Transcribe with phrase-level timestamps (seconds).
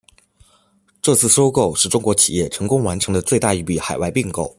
[0.99, 4.49] 这次收购是中国企业成功完成的最大一笔海外并购。